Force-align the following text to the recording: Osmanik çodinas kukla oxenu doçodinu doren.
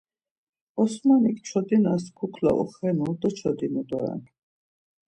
Osmanik 0.83 1.37
çodinas 1.47 2.03
kukla 2.17 2.51
oxenu 2.61 3.09
doçodinu 3.21 3.83
doren. 3.89 4.21